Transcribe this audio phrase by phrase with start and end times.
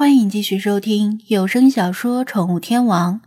[0.00, 3.20] 欢迎继续收听有声小说《宠物天王》，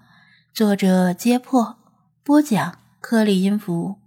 [0.56, 1.78] 作者：揭破，
[2.24, 4.00] 播讲：颗粒音符，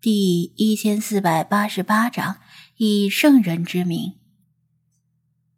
[0.00, 2.36] 第一千四百八十八章：
[2.78, 4.14] 以圣人之名。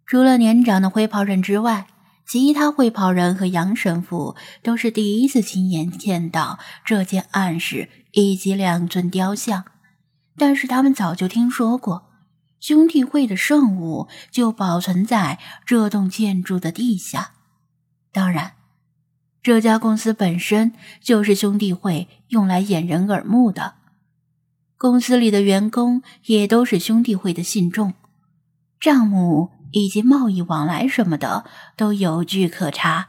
[0.05, 1.87] 除了年长的灰袍人之外，
[2.27, 4.35] 其他灰袍人和杨神父
[4.65, 9.65] 都是第一次亲眼见到这件暗示以及两尊雕像，
[10.37, 12.09] 但是他们早就听说过。
[12.63, 17.33] 兄弟会的圣物就保存在这栋建筑的地下。
[18.13, 18.53] 当然，
[19.43, 23.75] 这家公司本身就是兄弟会用来掩人耳目的。
[24.79, 27.95] 公司里的员工也都是兄弟会的信众，
[28.79, 31.45] 账目以及贸易往来什么的
[31.77, 33.09] 都有据可查。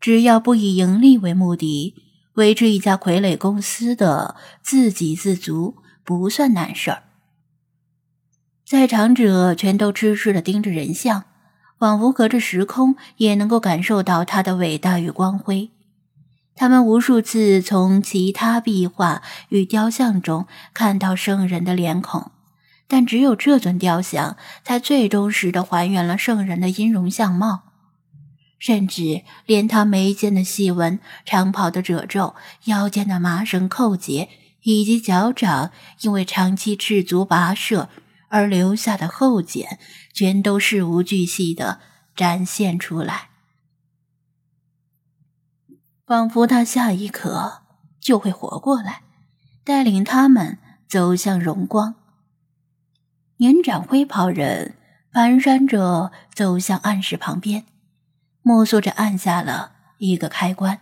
[0.00, 1.94] 只要不以盈利为目的，
[2.36, 7.02] 维持一家傀儡公司的自给自足不算难事儿。
[8.66, 11.22] 在场者全都痴痴地盯着人像，
[11.78, 15.70] 仿佛隔着时空也能够感受到他的伟大与光辉。
[16.56, 22.32] 他们无数次从其他壁画与雕像中看到圣人的脸孔，
[22.88, 27.62] 但只有这尊雕像才最忠实地还原了圣人的音容相貌，
[28.58, 34.28] 甚至连他眉间的细纹、长袍的褶皱、腰间的麻绳扣结，
[34.64, 37.88] 以及脚掌因为长期赤足跋涉。
[38.28, 39.78] 而留下的后茧，
[40.12, 41.80] 全都事无巨细的
[42.14, 43.30] 展现出来，
[46.06, 47.62] 仿佛他下一刻
[48.00, 49.02] 就会活过来，
[49.64, 51.94] 带领他们走向荣光。
[53.38, 54.76] 年长灰袍人
[55.12, 57.64] 蹒跚着走向暗室旁边，
[58.42, 60.80] 摸索着按下了一个开关，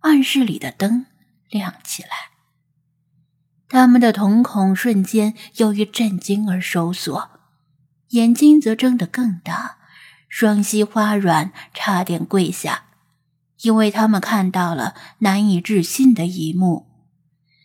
[0.00, 1.06] 暗室里的灯
[1.48, 2.35] 亮起来。
[3.68, 7.30] 他们的瞳孔瞬间由于震惊而收缩，
[8.10, 9.78] 眼睛则睁得更大，
[10.28, 12.84] 双膝发软，差点跪下，
[13.62, 16.86] 因为他们看到了难以置信的一幕。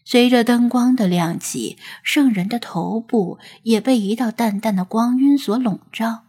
[0.04, 6.24] 随着灯光的亮起，圣人的头部也被一道淡淡的光晕所笼罩，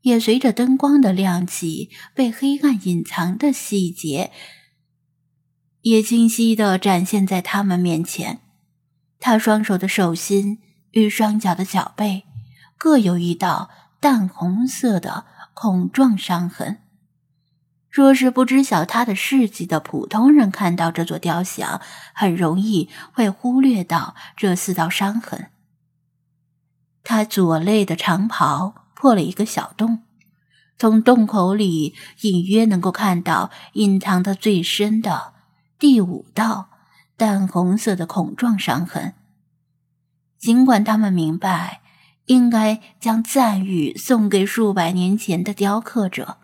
[0.00, 4.32] 也随着灯光的亮起，被黑暗隐藏的细节。
[5.88, 8.40] 也清晰地展现在他们面前。
[9.18, 10.58] 他双手的手心
[10.92, 12.24] 与双脚的脚背
[12.76, 16.78] 各有一道淡红色的孔状伤痕。
[17.90, 21.80] 若是不知晓他的事迹的普通人看到这座雕像，
[22.14, 25.50] 很容易会忽略到这四道伤痕。
[27.02, 30.02] 他左肋的长袍破了一个小洞，
[30.78, 35.32] 从洞口里隐约能够看到隐藏的最深的
[35.78, 36.70] 第五道
[37.16, 39.14] 淡红色的孔状伤痕。
[40.38, 41.82] 尽管他们明白
[42.26, 46.38] 应该将赞誉送给数百年前的雕刻者，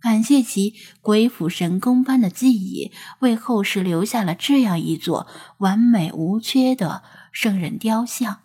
[0.00, 5.26] 感谢其鬼斧神工般的技艺，为后世留下了这样一座
[5.58, 7.02] 完美无缺的
[7.32, 8.40] 圣人雕像。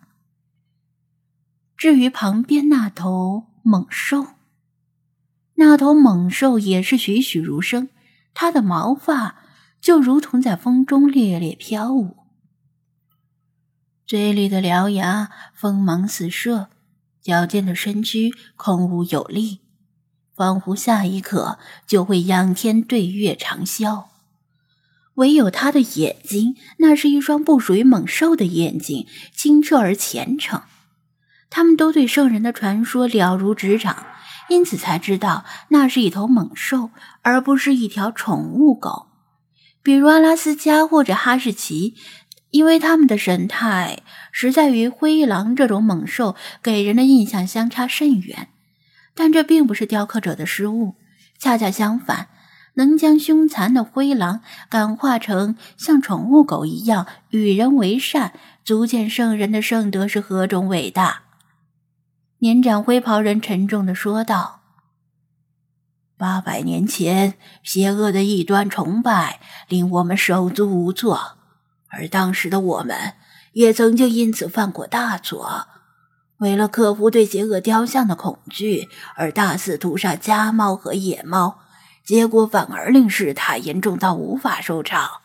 [1.76, 4.26] 至于旁边那头猛兽，
[5.56, 7.90] 那头猛兽也是栩栩如生，
[8.34, 9.44] 它的毛发
[9.88, 12.18] 就如同在风中猎猎飘舞，
[14.06, 16.68] 嘴里的獠牙锋芒四射，
[17.22, 19.62] 矫健的身躯空无有力，
[20.36, 24.08] 仿佛下一刻就会仰天对月长啸。
[25.14, 30.64] 唯有他的眼睛，那是一双不属于猛兽的眼睛，清澈而虔诚。
[31.50, 34.06] 他们都对圣人的传说了如指掌。
[34.50, 36.90] 因此才知道那是一头猛兽，
[37.22, 39.07] 而不是一条宠物狗，
[39.84, 41.96] 比如阿拉斯加或者哈士奇，
[42.52, 44.00] 因为他们的神态
[44.32, 48.50] 实在与灰狼这种猛兽给人的印象相差甚远。
[49.16, 50.96] 但这并不是雕刻者的失误，
[51.40, 52.28] 恰恰相反，
[52.76, 58.34] 能将凶残的灰狼感化成像宠物狗一样与人为善，
[58.64, 61.24] 足见圣人的圣德是何种伟大。
[62.40, 64.57] 年长灰袍人沉重的说道
[66.18, 71.38] ：“八百年前，邪恶的异端崇拜令我们手足无措，
[71.90, 73.14] 而当时的我们
[73.54, 75.68] 也曾经因此犯过大错。
[76.38, 81.60] 为了克服对邪恶雕像的恐惧，而大肆屠杀家猫和野猫，
[82.04, 85.22] 结果反而令事态严重到无法收场。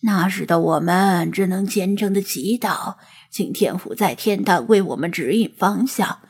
[0.00, 2.96] 那时的我们只能虔诚的祈祷。”
[3.28, 6.20] 请天父在天堂为我们指引方向，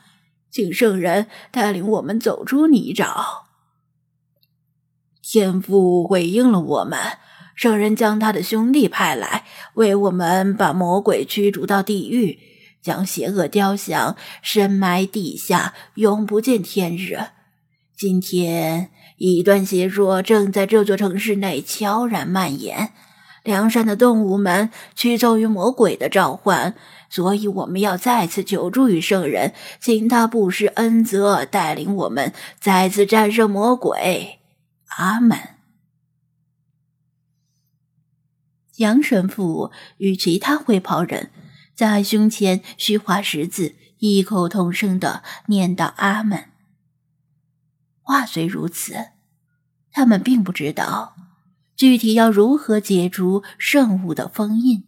[0.51, 3.46] 请圣人带领我们走出泥沼。
[5.29, 6.97] 天父回应了我们，
[7.53, 9.43] 圣人将他的兄弟派来，
[9.73, 12.39] 为我们把魔鬼驱逐到地狱，
[12.81, 17.17] 将邪恶雕像深埋地下，永不见天日。
[17.97, 22.93] 今天，一段邪说正在这座城市内悄然蔓延。
[23.43, 26.73] 梁山的动物们屈从于魔鬼的召唤，
[27.09, 29.51] 所以我们要再次求助于圣人，
[29.81, 32.31] 请他不施恩泽，带领我们
[32.61, 34.36] 再次战胜魔鬼。
[34.97, 35.37] 阿门。
[38.77, 41.31] 杨神父与其他灰袍人
[41.75, 46.45] 在胸前虚画十字，异口同声的念道：“阿门。”
[48.01, 49.09] 话虽如此，
[49.91, 51.15] 他们并不知道
[51.75, 54.87] 具体要如何解除圣物的封印，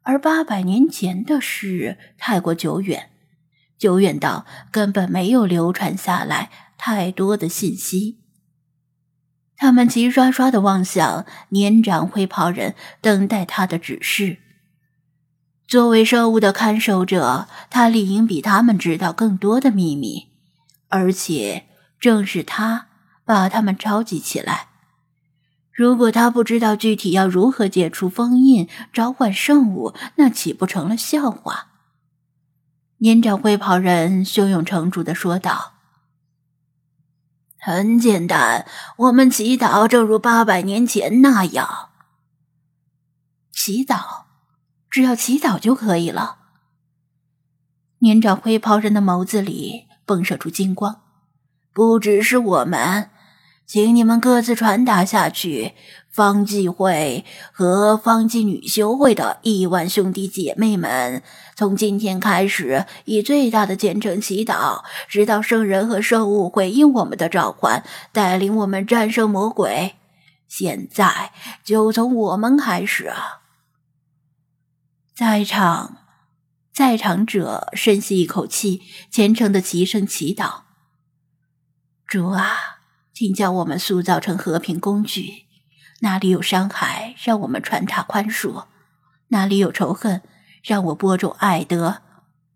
[0.00, 3.10] 而八百年前的事太过久远，
[3.76, 8.22] 久远到根本没有流传下来太多的信息。
[9.56, 14.38] 他们齐刷刷的望向年长灰袍人，等待他的指示。
[15.66, 20.28] 作为圣物的看守者，他理应比他们知道更多的秘密，
[20.88, 21.64] 而且。
[21.98, 22.88] 正是他
[23.24, 24.68] 把他们召集起来。
[25.72, 31.68] 如果他不知道具体要如何解除封印、召唤圣物，那岂不成了笑话？
[32.98, 35.72] 年长灰袍人胸有成竹的说道
[37.66, 38.64] ：“很简单，
[38.96, 41.88] 我们祈祷，正如八百年前那样。
[43.50, 44.26] 祈祷，
[44.88, 46.36] 只要祈祷就可以了。”
[47.98, 51.00] 年长灰袍人的眸子里迸射出金光。
[51.72, 53.10] 不只是我们，
[53.66, 55.74] 请你们各自传达下去。
[56.16, 61.22] 方济会和方济女修会的亿万兄弟姐妹们，
[61.54, 69.96] 从今天开始，以最大的虔诚祈祷，直到圣人和圣物回应我们的召唤，带领我们战胜魔鬼。
[70.48, 71.32] 现在
[71.62, 73.42] 就从我们开始啊！
[75.14, 75.98] 在场，
[76.72, 78.80] 在场者深吸一口气，
[79.10, 80.60] 虔诚的齐声祈祷。
[82.06, 82.78] 主啊，
[83.12, 85.45] 请将我们塑造成和平工具。
[86.00, 88.66] 哪里有伤害，让我们传达宽恕；
[89.28, 90.22] 哪里有仇恨，
[90.62, 92.02] 让我播种爱德；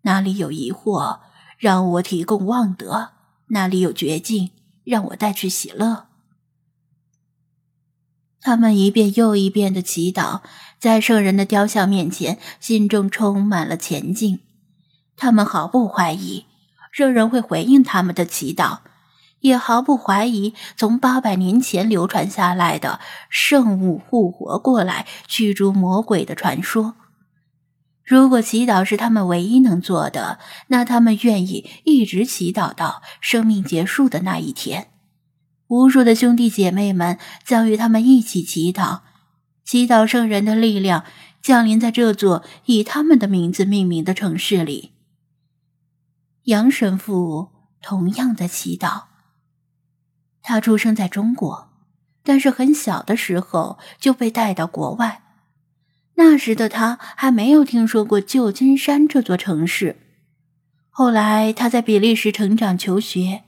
[0.01, 1.19] 哪里有疑惑，
[1.57, 3.13] 让我提供望德；
[3.47, 4.51] 哪里有绝境，
[4.83, 6.07] 让我带去喜乐。
[8.39, 10.41] 他们一遍又一遍的祈祷，
[10.79, 14.39] 在圣人的雕像面前，心中充满了前进。
[15.15, 16.45] 他们毫不怀疑，
[16.91, 18.79] 圣人会回应他们的祈祷。
[19.41, 22.99] 也毫不怀疑，从八百年前流传下来的
[23.29, 26.95] 圣物复活过来，驱逐魔鬼的传说。
[28.03, 34.87] 如果祈祷是他们唯一能做的，那他们愿意一直祈祷到生命结束的那一天。
[35.67, 39.01] 无数的兄弟姐妹们将与他们一起祈祷，
[39.63, 41.05] 祈祷圣人的力量
[41.41, 44.91] 降临在这座以他们的名字命名的城市里。
[46.43, 47.49] 杨神父
[47.81, 49.10] 同样在祈祷。
[50.41, 51.69] 他出生在中国，
[52.23, 55.23] 但是很小的时候就被带到国外。
[56.15, 59.97] 那时的他还没有听说过旧金山这座城市。
[60.89, 63.43] 后来他在比利时成长求学，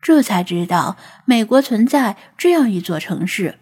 [0.00, 3.58] 这才知道美国存在这样一座城市，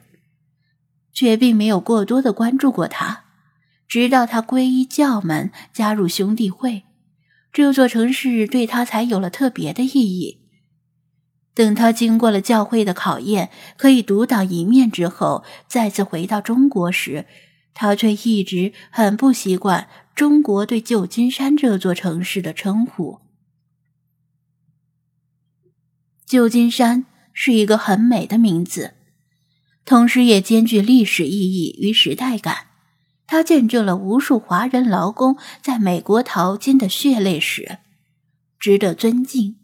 [1.12, 3.25] 却并没有过多的关注过它。
[3.88, 6.85] 直到他皈依教门，加入兄弟会，
[7.53, 10.39] 这座城市对他才有了特别的意义。
[11.52, 17.26] 等他经过了教会的考验，可以独当一面之后，再次回到中国时，
[17.74, 23.19] 他却一直很不习惯中国对旧金山这座城市的称呼。
[26.24, 28.94] 旧金山是一个很美的名字，
[29.84, 32.69] 同时也兼具历史意义与时代感。
[33.26, 37.78] 它见证了无数华人劳工在美国淘金的血泪史，
[38.58, 39.56] 值得尊敬。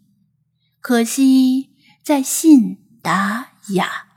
[0.79, 1.76] 可惜。
[2.07, 4.07] 在信达雅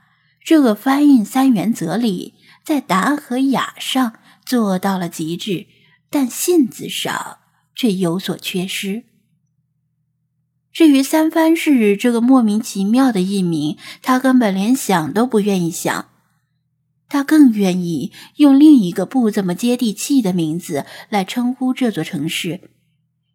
[0.45, 4.13] 这个翻译三原则里，在达和雅上
[4.45, 5.67] 做到了极致，
[6.09, 7.39] 但信字上
[7.75, 9.03] 却有所缺失。
[10.71, 16.07] 至于三藩市这个莫名其妙的译名，他根本连想都不愿意想，
[17.09, 22.71] 他更愿意用另一个不怎么接地气的名字来称呼这座城市，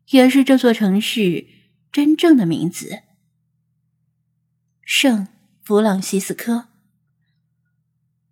[0.09, 1.47] 也是这座城市
[1.93, 3.03] 真正的名字。
[4.89, 5.27] 圣
[5.65, 6.67] 弗朗西斯科，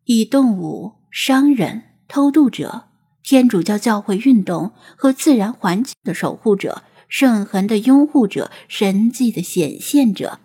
[0.04, 2.84] 以动物、商人、偷渡者、
[3.24, 10.38] 天主教教会运动和自然环境的守护者、圣痕的拥护者、神迹的显现者，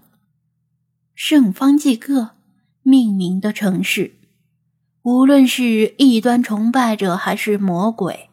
[1.13, 2.31] 圣方济各
[2.81, 4.15] 命名的城市，
[5.03, 8.31] 无论是异端崇拜者还是魔鬼，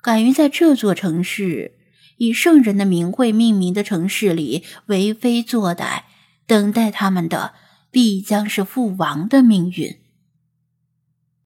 [0.00, 1.76] 敢于在这座城市
[2.16, 6.04] 以圣人的名讳命名的城市里为非作歹。
[6.50, 7.54] 等待他们的
[7.92, 9.99] 必将是父王的命运。